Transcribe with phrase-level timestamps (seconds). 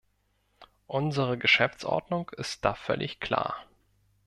[0.87, 3.63] Unsere Geschäftsordnung ist da völlig klar.